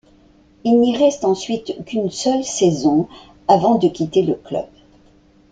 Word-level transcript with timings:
Il 0.63 0.79
n'y 0.79 0.97
reste 0.97 1.23
ensuite 1.25 1.85
qu'une 1.85 2.09
seule 2.09 2.43
saison 2.43 3.07
avant 3.47 3.75
de 3.75 3.87
quitter 3.87 4.23
le 4.23 4.33
club. 4.33 4.65